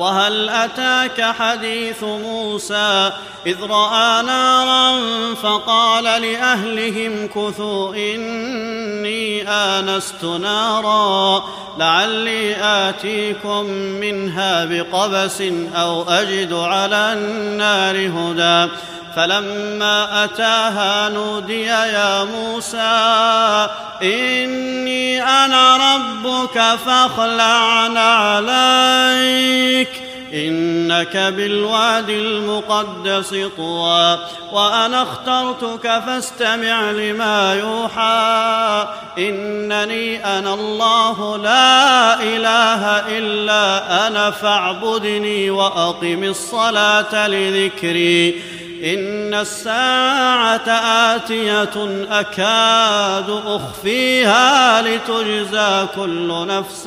[0.00, 3.12] وهل أتاك حديث موسى
[3.46, 4.94] إذ رأى نارا
[5.34, 11.44] فقال لأهلهم كثوا إني آنست نارا
[11.78, 13.64] لعلي آتيكم
[14.00, 15.42] منها بقبس
[15.74, 18.72] أو أجد على النار هدى
[19.16, 23.68] فلما أتاها نودي يا موسى
[24.02, 29.88] إني أنا ربك فاخلع عليك
[30.34, 34.18] إنك بالوادي المقدس طوى
[34.52, 38.86] وأنا اخترتك فاستمع لما يوحى
[39.18, 48.42] إنني أنا الله لا إله إلا أنا فاعبدني وأقم الصلاة لذكري.
[48.84, 50.68] إن الساعة
[51.14, 56.84] آتية أكاد أخفيها لتجزى كل نفس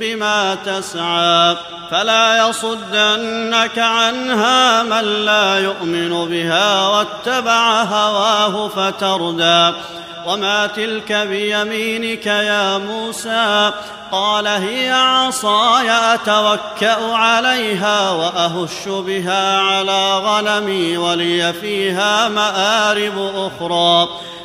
[0.00, 1.56] بما تسعى.
[1.90, 9.76] فلا يصدنك عنها من لا يؤمن بها واتبع هواه فتردى.
[10.26, 13.72] وما تلك بيمينك يا موسى
[14.12, 24.08] قال هي عصاي اتوكا عليها واهش بها على غنمي ولي فيها مارب أخرى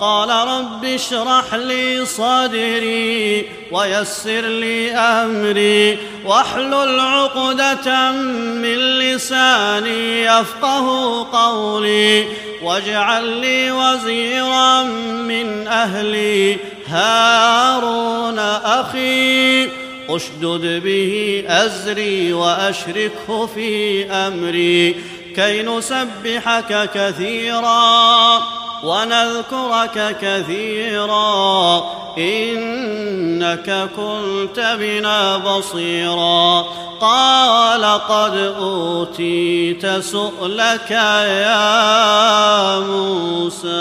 [0.00, 12.26] قال رب اشرح لي صدري ويسر لي أمري واحلل عقدة من لساني يفقه قولي
[12.62, 19.68] واجعل لي وزيرا من أهلي هارون أخي
[20.08, 24.96] أشدد به أزري وأشركه في أمري
[25.36, 31.84] كي نسبحك كثيرا ونذكرك كثيرا
[32.18, 36.64] إنك كنت بنا بصيرا
[37.00, 43.72] قال قد أوتيت سؤلك يا موسى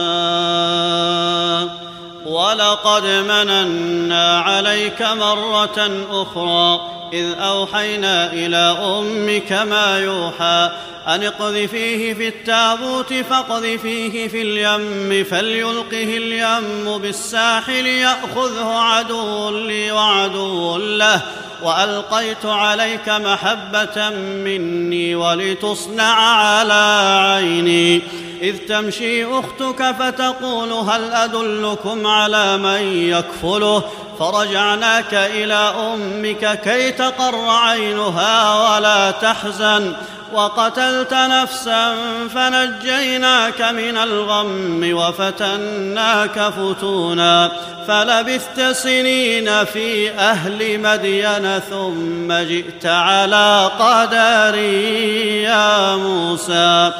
[2.25, 6.81] ولقد مننا عليك مرة أخرى
[7.13, 10.71] إذ أوحينا إلى أمك ما يوحى
[11.07, 21.21] أن اقذفيه في التابوت فاقذفيه في اليم فليلقه اليم بالساحل يأخذه عدو لي وعدو له
[21.63, 28.01] وألقيت عليك محبة مني ولتصنع على عيني
[28.41, 33.83] إذ تمشي أختك فتقول هل أدلكم على من يكفله؟
[34.19, 39.93] فرجعناك إلى أمك كي تقر عينها ولا تحزن.
[40.33, 41.95] وقتلت نفسا
[42.35, 47.51] فنجيناك من الغم وفتناك فتونا.
[47.87, 56.91] فلبثت سنين في أهل مدين ثم جئت على قدري يا موسى.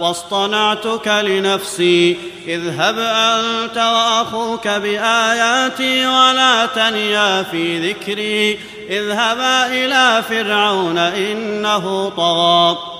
[0.00, 2.16] واصطنعتك لنفسي.
[2.48, 8.58] اذهب أنت وأخوك بآياتي ولا تنيا في ذكري.
[8.90, 12.99] اذهبا إلى فرعون إنه طغى.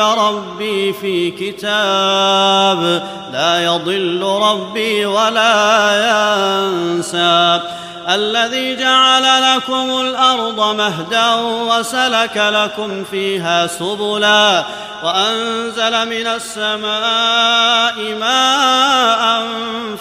[0.00, 3.02] ربي في كتاب.
[3.32, 7.60] لا يضل ربي ولا ينسى.
[8.08, 14.64] الذي جعل لكم الأرض مهدا وسلك لكم فيها سبلا
[15.04, 19.46] وأنزل من السماء ماء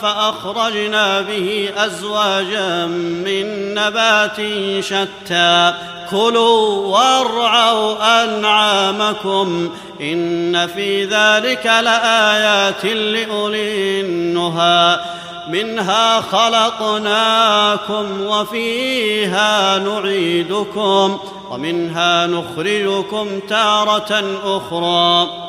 [0.02, 2.86] فأخرجنا به أزواجا
[3.26, 4.42] من نبات
[4.84, 5.74] شتى.
[6.12, 9.70] كلوا وارعوا أنعامكم
[10.02, 15.00] إن في ذلك لآيات لأولي النهى.
[15.50, 21.20] منها خلقناكم وفيها نعيدكم
[21.52, 25.49] ومنها نخرجكم تارة أخرى.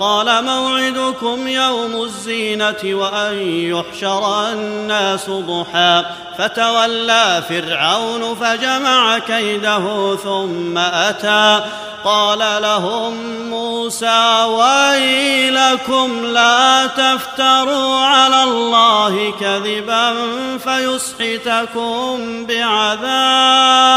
[0.00, 6.04] قال موعدكم يوم الزينة وأن يحشر الناس ضحى.
[6.38, 11.60] فتولى فرعون فجمع كيده ثم أتى.
[12.04, 20.14] قال لهم موسى ويلكم لا تفتروا على الله كذبا
[20.58, 23.96] فيسحتكم بعذاب.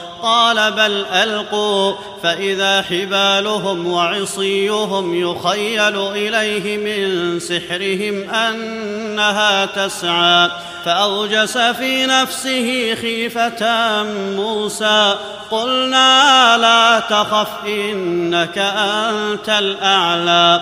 [0.23, 10.49] قال بل ألقوا فإذا حبالهم وعصيهم يخيل إليه من سحرهم أنها تسعى
[10.85, 14.03] فأوجس في نفسه خيفة
[14.35, 15.15] موسى
[15.51, 20.61] قلنا لا تخف إنك أنت الأعلى.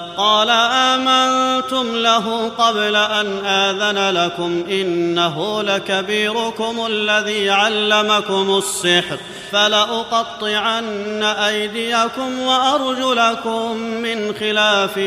[0.21, 9.17] قال آمنتم له قبل أن آذن لكم إنه لكبيركم الذي علمكم السحر
[9.51, 14.97] فلأقطعن أيديكم وأرجلكم من خلاف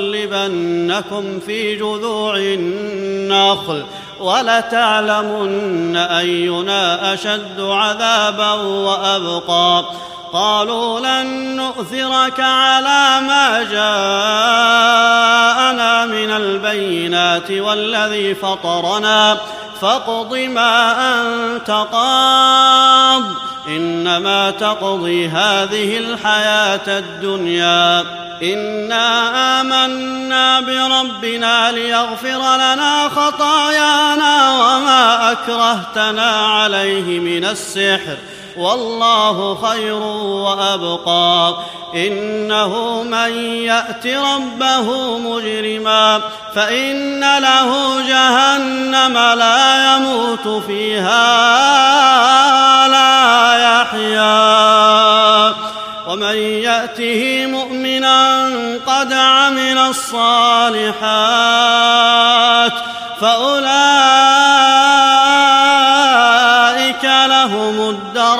[0.00, 3.84] ولأصلبنكم في جذوع النخل
[4.20, 9.84] ولتعلمن أينا أشد عذابا وأبقى
[10.32, 13.80] قالوا لن نؤثرك على ما جاءنا
[16.06, 19.36] من البينات والذي فطرنا.
[19.80, 23.22] فاقض ما أنت قاض.
[23.68, 28.04] إنما تقضي هذه الحياة الدنيا.
[28.42, 38.16] إنا آمنا بربنا ليغفر لنا خطايانا وما أكرهتنا عليه من السحر.
[38.60, 40.02] والله خير
[40.44, 41.54] وأبقى.
[41.94, 46.20] إنه من يأت ربه مجرما
[46.54, 51.18] فإن له جهنم لا يموت فيها
[52.88, 55.54] لا يحيا.
[56.08, 58.44] ومن يأته مؤمنا
[58.86, 60.92] قد عمل الصالحات
[63.20, 64.29] فأولئك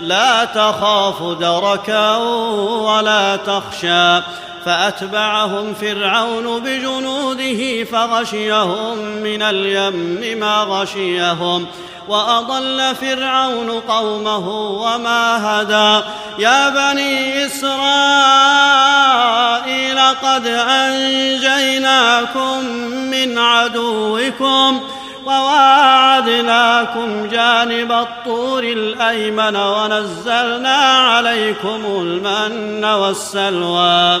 [0.00, 4.20] لا تخاف دركا ولا تخشى.
[4.64, 11.66] فأتبعهم فرعون بجنوده فغشيهم من اليم ما غشيهم.
[12.08, 16.04] وأضل فرعون قومه وما هدى.
[16.38, 17.76] يا بني إسرائيل
[20.22, 24.80] قد أنجيناكم من عدوكم.
[25.26, 34.20] وواعدناكم جانب الطور الأيمن ونزلنا عليكم المن والسلوى.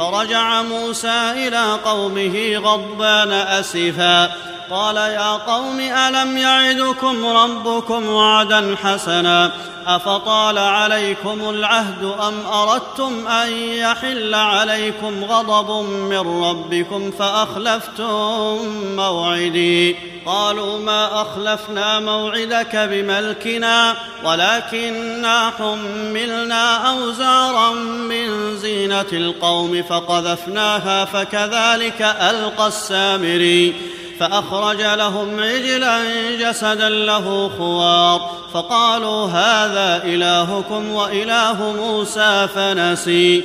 [0.00, 4.30] فرجع موسى إلى قومه غضبان أسفا.
[4.70, 9.50] قال يا قوم ألم يعدكم ربكم وعدا حسنا؟
[9.86, 18.58] أفطال عليكم العهد أم أردتم أن يحل عليكم غضب من ربكم فأخلفتم
[18.96, 27.72] موعدي؟ قالوا ما أخلفنا موعدك بملكنا ولكنا حملنا أوزارا
[28.08, 33.74] من زينة القوم فقذفناها فكذلك ألقى السامري
[34.20, 36.00] فأخرج لهم عجلا
[36.40, 43.44] جسدا له خوار فقالوا هذا إلهكم وإله موسى فنسي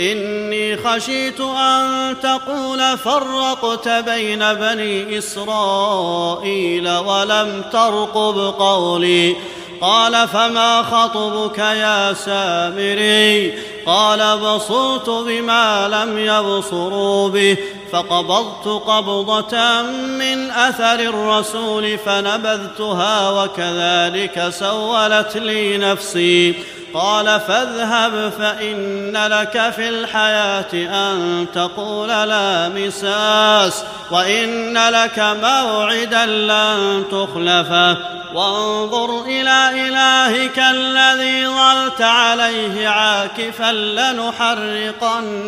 [0.00, 9.36] إني خشيت أن تقول فرقت بين بني إسرائيل ولم ترقب قولي.
[9.80, 13.52] قال فما خطبك يا سامري؟
[13.86, 17.56] قال بصرت بما لم يبصروا به.
[17.92, 19.82] فقبضت قبضة
[20.18, 26.54] من أثر الرسول فنبذتها وكذلك سولت لي نفسي.
[26.94, 37.96] قال فاذهب فإن لك في الحياة أن تقول لا مساس وإن لك موعدا لن تخلفه
[38.34, 45.38] وانظر إلى إلهك الذي ظلت عليه عاكفا لنحرقنه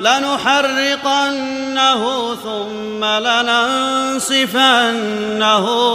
[0.00, 1.54] لنحرقنه
[2.34, 3.04] ثم
[4.24, 4.64] لننسفنه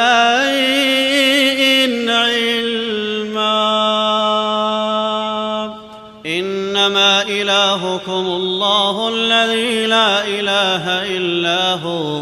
[2.10, 3.52] علما.
[6.26, 12.22] إنما إلهكم الله الذي لا إله إلا هو.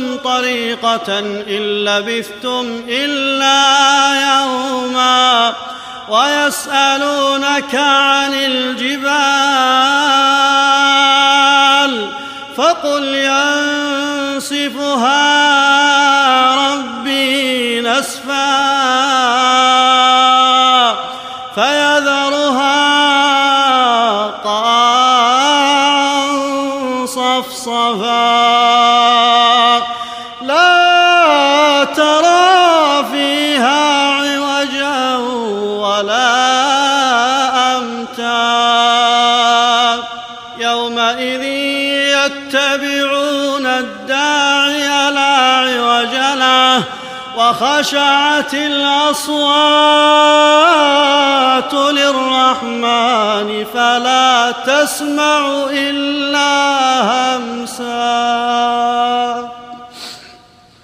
[0.00, 3.62] امثلهم طريقة إن لبثتم إلا
[4.32, 5.54] يوما
[6.08, 9.10] ويسألونك عن الجبال
[12.56, 13.14] فقل
[14.34, 15.29] ينسفها
[47.60, 49.44] وخشعت الأصوات
[51.74, 56.50] للرحمن فلا تسمع إلا
[57.10, 57.90] همسا.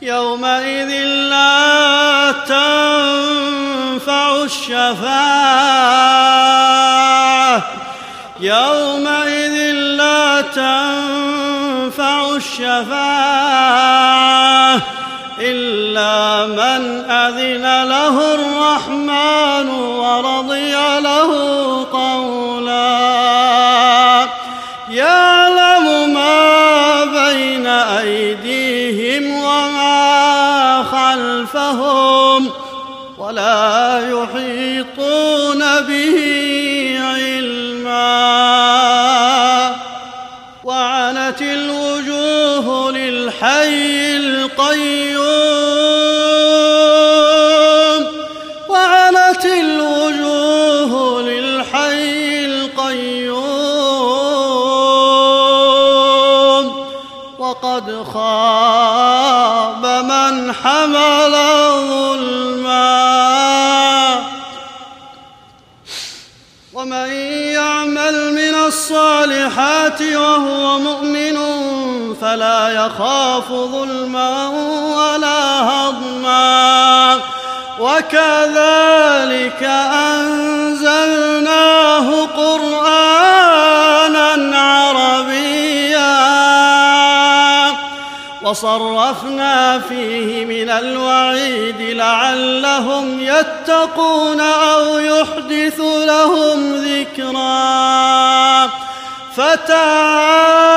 [0.02, 5.22] يومئذ لا تنفع الشفاعة.
[8.40, 13.45] يومئذ لا تنفع الشفاعة.
[17.28, 21.30] أذن له الرحمن ورضي له
[21.92, 23.26] قولا.
[24.90, 32.50] يعلم ما بين أيديهم وما خلفهم
[33.18, 35.05] ولا يحيطون
[72.70, 74.48] يخاف ظلما
[74.96, 77.20] ولا هضما
[77.80, 81.46] وكذلك أنزلناه
[82.26, 82.86] قرآنا
[84.58, 86.16] عربيا
[88.42, 98.70] وصرفنا فيه من الوعيد لعلهم يتقون أو يحدث لهم ذكرا
[99.36, 100.76] فتعالى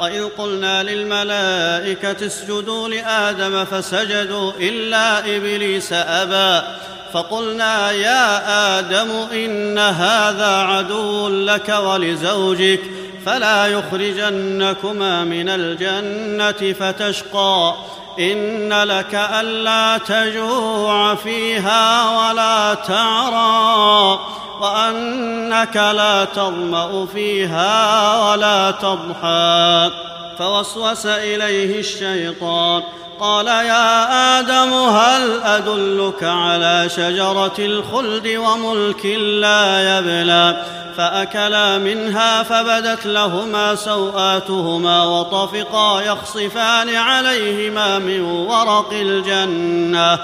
[0.00, 6.66] واذ قلنا للملائكه اسجدوا لادم فسجدوا الا ابليس ابى
[7.12, 12.80] فقلنا يا آدم ان هذا عدو لك ولزوجك
[13.26, 17.74] فلا يخرجنكما من الجنه فتشقى
[18.18, 24.20] ان لك الا تجوع فيها ولا تعرى
[24.60, 29.90] وانك لا تظمأ فيها ولا تضحى.
[30.38, 32.82] فوسوس إليه الشيطان
[33.20, 40.64] قال يا آدم هل أدلك على شجرة الخلد وملك لا يبلى؟
[40.96, 50.18] فأكلا منها فبدت لهما سوآتهما وطفقا يخصفان عليهما من ورق الجنة.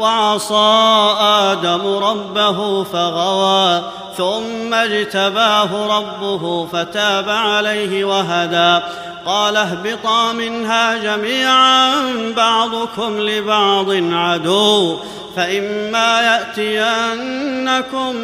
[0.00, 3.82] وعصى آدم ربه فغوى
[4.16, 8.84] ثم اجتباه ربه فتاب عليه وهدى.
[9.26, 11.92] قال اهبطا منها جميعا
[12.36, 14.98] بعضكم لبعض عدو
[15.36, 18.16] فإما يأتينكم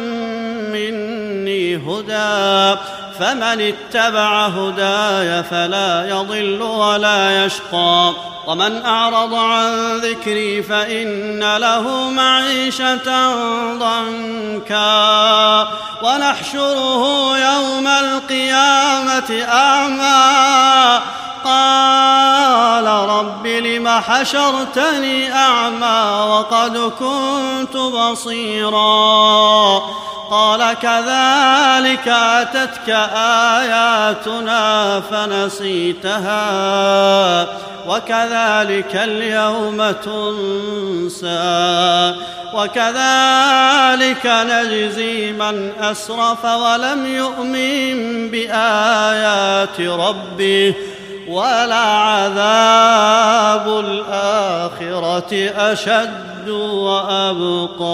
[0.73, 2.79] مني هدى.
[3.19, 8.13] فمن اتبع هداي فلا يضل ولا يشقى.
[8.47, 13.33] ومن أعرض عن ذكري فإن له معيشة
[13.73, 15.67] ضنكا.
[16.03, 21.01] ونحشره يوم القيامة أعمى.
[21.45, 28.77] قال رب لم حشرتني أعمى وقد كنت بصيرا.
[30.29, 32.89] قال كذلك أتتك
[33.59, 36.47] آياتنا فنسيتها
[37.87, 41.27] وكذلك اليوم تنسى
[42.53, 50.73] وكذلك نجزي من أسرف ولم يؤمن بآيات ربه
[51.27, 52.67] ولعذاب
[53.79, 57.87] الآخرة أشد وأبقى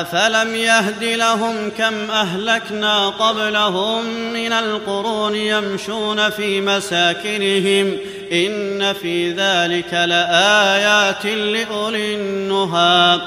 [0.00, 7.96] أفلم يهد لهم كم أهلكنا قبلهم من القرون يمشون في مساكنهم
[8.32, 13.20] إن في ذلك لآيات لأولي النهى.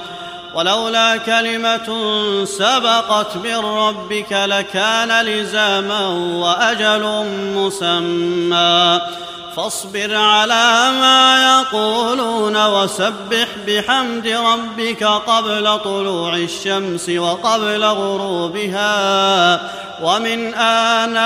[0.56, 1.90] ولولا كلمة
[2.46, 9.02] سبقت من ربك لكان لزاما وأجل مسمى.
[9.56, 19.62] فاصبر على ما يقولون وسبح بحمد ربك قبل طلوع الشمس وقبل غروبها.
[20.04, 21.22] ومن آناء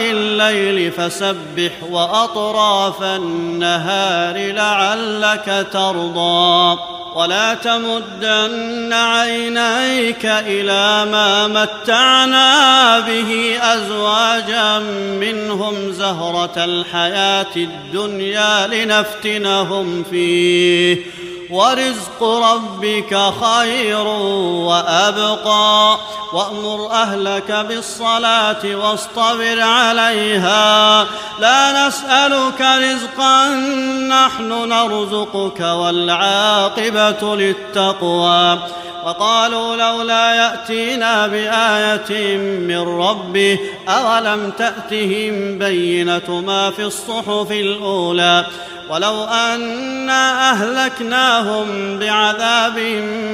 [0.00, 6.95] الليل فسبح وأطراف النهار لعلك ترضى.
[7.16, 14.78] ولا تمدن عينيك إلى ما متعنا به أزواجا
[15.20, 20.96] منهم زهرة الحياة الدنيا لنفتنهم فيه
[21.50, 24.06] ورزق ربك خير
[24.66, 25.98] وأبقى.
[26.32, 31.06] وأمر أهلك بالصلاة واصطبر عليها.
[31.38, 33.48] لا نسألك رزقا
[34.08, 38.58] نحن نرزقك والعاقبة للتقوى.
[39.06, 48.46] وقالوا لولا يأتينا بآية من ربه أولم تأتهم بينة ما في الصحف الأولى؟
[48.90, 52.78] ولو انا أهلكناهم بعذاب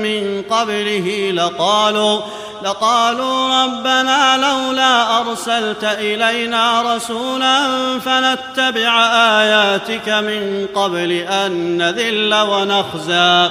[0.03, 2.21] من قبله لقالوا
[2.65, 7.59] لقالوا ربنا لولا أرسلت إلينا رسولا
[7.99, 9.07] فنتبع
[9.41, 13.51] آياتك من قبل أن نذل ونخزى.